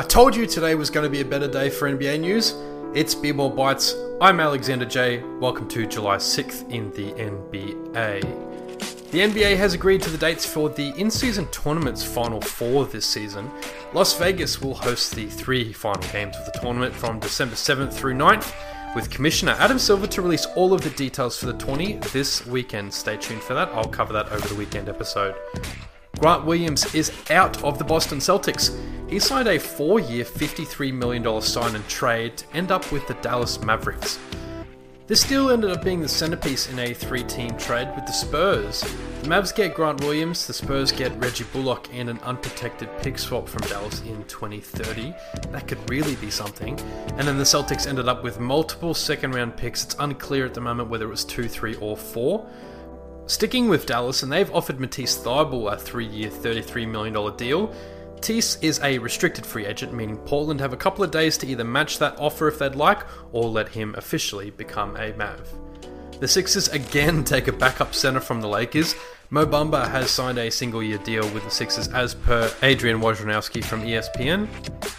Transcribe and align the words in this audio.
I 0.00 0.04
told 0.04 0.36
you 0.36 0.46
today 0.46 0.76
was 0.76 0.90
going 0.90 1.02
to 1.02 1.10
be 1.10 1.22
a 1.22 1.24
better 1.24 1.48
day 1.48 1.68
for 1.68 1.90
NBA 1.90 2.20
news. 2.20 2.54
It's 2.94 3.16
B-Ball 3.16 3.50
Bites. 3.50 3.96
I'm 4.20 4.38
Alexander 4.38 4.84
J. 4.84 5.24
Welcome 5.40 5.66
to 5.70 5.88
July 5.88 6.18
6th 6.18 6.70
in 6.70 6.92
the 6.92 7.10
NBA. 7.14 9.10
The 9.10 9.18
NBA 9.18 9.56
has 9.56 9.74
agreed 9.74 10.00
to 10.02 10.10
the 10.10 10.16
dates 10.16 10.46
for 10.46 10.68
the 10.68 10.90
in-season 10.90 11.48
tournament's 11.50 12.04
final 12.04 12.40
four 12.40 12.86
this 12.86 13.06
season. 13.06 13.50
Las 13.92 14.16
Vegas 14.16 14.60
will 14.60 14.74
host 14.74 15.16
the 15.16 15.26
three 15.26 15.72
final 15.72 16.00
games 16.12 16.36
of 16.36 16.44
the 16.44 16.60
tournament 16.60 16.94
from 16.94 17.18
December 17.18 17.56
7th 17.56 17.92
through 17.92 18.14
9th, 18.14 18.54
with 18.94 19.10
Commissioner 19.10 19.56
Adam 19.58 19.80
Silver 19.80 20.06
to 20.06 20.22
release 20.22 20.46
all 20.54 20.72
of 20.72 20.82
the 20.82 20.90
details 20.90 21.36
for 21.36 21.46
the 21.46 21.58
tourney 21.58 21.94
this 22.12 22.46
weekend. 22.46 22.94
Stay 22.94 23.16
tuned 23.16 23.42
for 23.42 23.54
that. 23.54 23.68
I'll 23.70 23.88
cover 23.88 24.12
that 24.12 24.30
over 24.30 24.46
the 24.46 24.54
weekend 24.54 24.88
episode. 24.88 25.34
Grant 26.20 26.44
Williams 26.44 26.94
is 26.94 27.10
out 27.30 27.62
of 27.64 27.78
the 27.78 27.84
Boston 27.84 28.18
Celtics. 28.18 28.76
He 29.08 29.18
signed 29.18 29.48
a 29.48 29.58
four 29.58 30.00
year, 30.00 30.24
$53 30.24 30.92
million 30.92 31.40
sign 31.40 31.74
and 31.74 31.88
trade 31.88 32.36
to 32.36 32.56
end 32.56 32.70
up 32.70 32.92
with 32.92 33.06
the 33.06 33.14
Dallas 33.14 33.58
Mavericks. 33.62 34.18
This 35.06 35.26
deal 35.26 35.48
ended 35.48 35.70
up 35.70 35.82
being 35.82 36.02
the 36.02 36.08
centerpiece 36.08 36.68
in 36.68 36.78
a 36.78 36.92
three 36.92 37.24
team 37.24 37.56
trade 37.56 37.90
with 37.96 38.04
the 38.04 38.12
Spurs. 38.12 38.82
The 39.22 39.28
Mavs 39.28 39.54
get 39.54 39.74
Grant 39.74 40.02
Williams, 40.02 40.46
the 40.46 40.52
Spurs 40.52 40.92
get 40.92 41.18
Reggie 41.18 41.46
Bullock, 41.54 41.88
and 41.94 42.10
an 42.10 42.18
unprotected 42.18 42.90
pick 42.98 43.18
swap 43.18 43.48
from 43.48 43.62
Dallas 43.62 44.02
in 44.02 44.22
2030. 44.24 45.14
That 45.52 45.66
could 45.66 45.78
really 45.88 46.16
be 46.16 46.30
something. 46.30 46.78
And 47.16 47.26
then 47.26 47.38
the 47.38 47.44
Celtics 47.44 47.86
ended 47.86 48.06
up 48.06 48.22
with 48.22 48.38
multiple 48.38 48.92
second 48.92 49.34
round 49.34 49.56
picks. 49.56 49.84
It's 49.84 49.96
unclear 49.98 50.44
at 50.44 50.52
the 50.52 50.60
moment 50.60 50.90
whether 50.90 51.06
it 51.06 51.10
was 51.10 51.24
two, 51.24 51.48
three, 51.48 51.76
or 51.76 51.96
four. 51.96 52.46
Sticking 53.24 53.70
with 53.70 53.86
Dallas, 53.86 54.22
and 54.22 54.30
they've 54.30 54.52
offered 54.54 54.78
Matisse 54.78 55.16
Thybulle 55.16 55.72
a 55.72 55.78
three-year, 55.78 56.28
$33 56.28 56.86
million 56.86 57.36
deal. 57.36 57.74
Matisse 58.18 58.58
is 58.62 58.80
a 58.82 58.98
restricted 58.98 59.46
free 59.46 59.64
agent, 59.64 59.92
meaning 59.94 60.16
Portland 60.16 60.58
have 60.58 60.72
a 60.72 60.76
couple 60.76 61.04
of 61.04 61.12
days 61.12 61.38
to 61.38 61.46
either 61.46 61.62
match 61.62 62.00
that 62.00 62.18
offer 62.18 62.48
if 62.48 62.58
they'd 62.58 62.74
like, 62.74 63.06
or 63.30 63.44
let 63.44 63.68
him 63.68 63.94
officially 63.96 64.50
become 64.50 64.96
a 64.96 65.12
Mav. 65.12 65.48
The 66.18 66.26
Sixers 66.26 66.66
again 66.66 67.22
take 67.32 67.46
a 67.46 67.52
backup 67.52 67.94
center 67.94 68.18
from 68.18 68.40
the 68.40 68.48
Lakers. 68.48 68.96
Mo 69.30 69.46
Bamba 69.46 69.88
has 69.88 70.10
signed 70.10 70.36
a 70.38 70.50
single 70.50 70.82
year 70.82 70.98
deal 70.98 71.30
with 71.30 71.44
the 71.44 71.50
Sixers 71.50 71.86
as 71.88 72.16
per 72.16 72.52
Adrian 72.62 73.00
Wojnarowski 73.00 73.64
from 73.64 73.82
ESPN. 73.82 74.48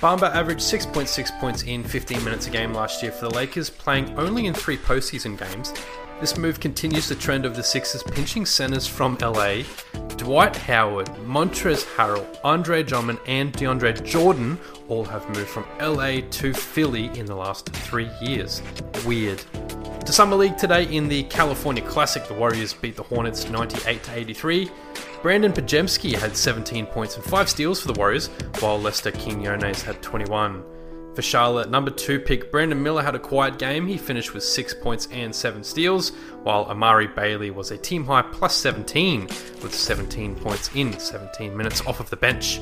Bamba 0.00 0.32
averaged 0.32 0.60
6.6 0.60 1.40
points 1.40 1.64
in 1.64 1.82
15 1.82 2.22
minutes 2.22 2.46
a 2.46 2.50
game 2.50 2.72
last 2.72 3.02
year 3.02 3.10
for 3.10 3.28
the 3.28 3.34
Lakers, 3.34 3.68
playing 3.68 4.16
only 4.20 4.46
in 4.46 4.54
three 4.54 4.76
postseason 4.76 5.36
games, 5.36 5.72
this 6.20 6.36
move 6.36 6.60
continues 6.60 7.08
the 7.08 7.14
trend 7.14 7.46
of 7.46 7.56
the 7.56 7.62
Sixers 7.62 8.02
pinching 8.02 8.44
centers 8.44 8.86
from 8.86 9.16
LA. 9.22 9.62
Dwight 10.20 10.54
Howard, 10.54 11.06
Montrezl 11.24 11.86
Harrell, 11.96 12.26
Andre 12.44 12.82
Drummond, 12.82 13.18
and 13.26 13.54
DeAndre 13.54 14.04
Jordan 14.04 14.58
all 14.88 15.02
have 15.02 15.26
moved 15.30 15.48
from 15.48 15.64
LA 15.80 16.20
to 16.30 16.52
Philly 16.52 17.06
in 17.18 17.24
the 17.24 17.34
last 17.34 17.70
three 17.70 18.10
years. 18.20 18.60
Weird. 19.06 19.42
To 20.04 20.12
Summer 20.12 20.36
League 20.36 20.58
today 20.58 20.84
in 20.94 21.08
the 21.08 21.22
California 21.24 21.82
Classic, 21.82 22.28
the 22.28 22.34
Warriors 22.34 22.74
beat 22.74 22.96
the 22.96 23.02
Hornets 23.02 23.48
98 23.48 24.02
to 24.02 24.18
83. 24.18 24.70
Brandon 25.22 25.54
Podziemski 25.54 26.14
had 26.14 26.36
17 26.36 26.84
points 26.84 27.16
and 27.16 27.24
5 27.24 27.48
steals 27.48 27.80
for 27.80 27.90
the 27.90 27.98
Warriors, 27.98 28.26
while 28.58 28.78
Lester 28.78 29.12
Quinones 29.12 29.80
had 29.80 30.02
21. 30.02 30.62
For 31.14 31.22
Charlotte, 31.22 31.70
number 31.70 31.90
two 31.90 32.20
pick 32.20 32.52
Brandon 32.52 32.80
Miller 32.80 33.02
had 33.02 33.16
a 33.16 33.18
quiet 33.18 33.58
game. 33.58 33.86
He 33.86 33.98
finished 33.98 34.32
with 34.32 34.44
six 34.44 34.72
points 34.72 35.08
and 35.10 35.34
seven 35.34 35.64
steals, 35.64 36.10
while 36.44 36.64
Amari 36.66 37.08
Bailey 37.08 37.50
was 37.50 37.72
a 37.72 37.76
team 37.76 38.04
high 38.04 38.22
plus 38.22 38.54
17 38.54 39.22
with 39.60 39.74
17 39.74 40.36
points 40.36 40.70
in 40.74 40.96
17 40.98 41.56
minutes 41.56 41.84
off 41.84 41.98
of 41.98 42.08
the 42.10 42.16
bench. 42.16 42.60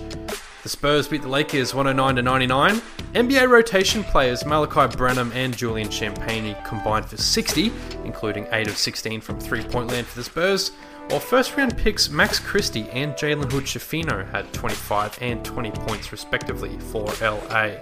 The 0.62 0.68
Spurs 0.70 1.06
beat 1.06 1.22
the 1.22 1.28
Lakers 1.28 1.74
109 1.74 2.16
to 2.16 2.22
99. 2.22 2.80
NBA 3.12 3.48
rotation 3.48 4.02
players 4.02 4.46
Malachi 4.46 4.96
Branham 4.96 5.30
and 5.34 5.56
Julian 5.56 5.88
Champagnie 5.88 6.62
combined 6.64 7.04
for 7.04 7.18
60, 7.18 7.70
including 8.04 8.46
8 8.50 8.68
of 8.68 8.76
16 8.78 9.20
from 9.20 9.38
three 9.38 9.62
point 9.62 9.88
land 9.88 10.06
for 10.06 10.18
the 10.18 10.24
Spurs, 10.24 10.72
while 11.10 11.20
first 11.20 11.56
round 11.56 11.76
picks 11.76 12.08
Max 12.08 12.38
Christie 12.38 12.88
and 12.90 13.12
Jalen 13.14 13.52
Hood 13.52 13.64
Schifino 13.64 14.28
had 14.30 14.50
25 14.54 15.18
and 15.20 15.44
20 15.44 15.70
points 15.70 16.12
respectively 16.12 16.78
for 16.78 17.06
LA. 17.20 17.76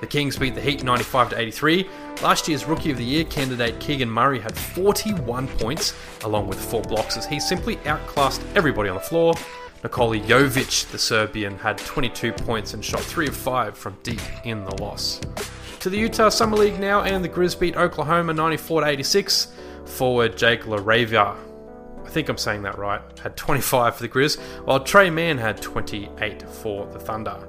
The 0.00 0.06
Kings 0.06 0.36
beat 0.36 0.54
the 0.54 0.60
Heat 0.60 0.84
95 0.84 1.30
to 1.30 1.38
83. 1.38 1.88
Last 2.22 2.48
year's 2.48 2.64
Rookie 2.64 2.90
of 2.90 2.98
the 2.98 3.04
Year 3.04 3.24
candidate 3.24 3.78
Keegan 3.80 4.10
Murray 4.10 4.38
had 4.38 4.56
41 4.56 5.48
points, 5.48 5.94
along 6.24 6.46
with 6.46 6.60
four 6.60 6.82
blocks, 6.82 7.16
as 7.16 7.26
he 7.26 7.40
simply 7.40 7.78
outclassed 7.86 8.42
everybody 8.54 8.88
on 8.88 8.96
the 8.96 9.00
floor. 9.00 9.34
Nikola 9.82 10.18
Jovic, 10.18 10.90
the 10.90 10.98
Serbian, 10.98 11.58
had 11.58 11.78
22 11.78 12.32
points 12.32 12.74
and 12.74 12.84
shot 12.84 13.00
3 13.00 13.28
of 13.28 13.36
5 13.36 13.76
from 13.76 13.96
deep 14.02 14.20
in 14.44 14.64
the 14.64 14.82
loss. 14.82 15.20
To 15.80 15.90
the 15.90 15.98
Utah 15.98 16.28
Summer 16.28 16.56
League 16.56 16.80
now, 16.80 17.02
and 17.02 17.24
the 17.24 17.28
Grizz 17.28 17.58
beat 17.58 17.76
Oklahoma 17.76 18.32
94 18.32 18.80
to 18.82 18.86
86. 18.88 19.52
Forward 19.84 20.36
Jake 20.36 20.62
LaRavia, 20.62 21.36
I 22.04 22.08
think 22.08 22.28
I'm 22.28 22.38
saying 22.38 22.62
that 22.62 22.78
right, 22.78 23.00
had 23.20 23.36
25 23.36 23.96
for 23.96 24.02
the 24.02 24.08
Grizz, 24.08 24.38
while 24.64 24.80
Tre 24.80 25.10
Mann 25.10 25.38
had 25.38 25.60
28 25.60 26.42
for 26.48 26.86
the 26.86 26.98
Thunder. 26.98 27.48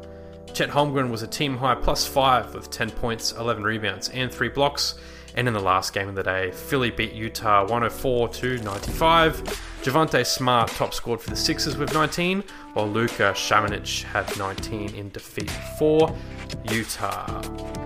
Chet 0.57 0.72
Holmgren 0.72 1.12
was 1.12 1.22
a 1.22 1.28
team 1.28 1.56
high 1.56 1.75
plus 1.75 2.07
five 2.07 2.51
with 2.56 2.72
10 2.72 2.90
points, 2.90 3.31
11 3.34 3.63
rebounds, 3.63 4.09
and 4.09 4.34
three 4.34 4.50
blocks. 4.50 4.95
And 5.35 5.47
in 5.47 5.53
the 5.53 5.59
last 5.59 5.94
game 5.94 6.09
of 6.09 6.16
the 6.16 6.23
day, 6.23 6.50
Philly 6.50 6.90
beat 6.90 7.13
Utah 7.13 7.62
104 7.62 8.29
to 8.29 8.57
95. 8.63 9.44
Javonte 9.84 10.25
Smart 10.25 10.69
top 10.69 10.95
scored 10.95 11.22
for 11.22 11.29
the 11.29 11.35
Sixers 11.35 11.78
with 11.78 11.94
19, 11.94 12.44
while 12.73 12.90
Luka 12.90 13.34
Samanic 13.35 14.01
had 14.06 14.35
19 14.35 14.95
in 14.95 15.12
defeat 15.12 15.51
for 15.78 16.12
Utah. 16.72 17.39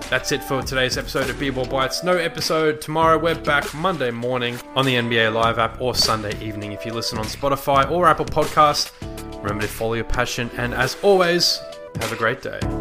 That's 0.10 0.32
it 0.32 0.42
for 0.42 0.62
today's 0.62 0.98
episode 0.98 1.30
of 1.30 1.38
B-Ball 1.38 1.66
Bites. 1.66 2.06
No 2.06 2.16
episode 2.16 2.80
tomorrow. 2.80 3.18
We're 3.18 3.36
back 3.36 3.74
Monday 3.74 4.12
morning 4.12 4.58
on 4.78 4.86
the 4.86 4.96
NBA 4.96 5.34
Live 5.34 5.60
app 5.60 5.82
or 5.82 5.94
Sunday 5.94 6.42
evening 6.42 6.72
if 6.72 6.86
you 6.86 6.94
listen 6.94 7.18
on 7.18 7.26
Spotify 7.26 7.92
or 7.92 8.08
Apple 8.08 8.24
Podcasts. 8.24 8.94
Remember 9.42 9.64
to 9.64 9.68
follow 9.68 9.96
your 9.96 10.06
passion, 10.06 10.50
and 10.56 10.74
as 10.74 10.96
always, 11.02 11.60
have 12.00 12.12
a 12.12 12.16
great 12.16 12.42
day. 12.42 12.81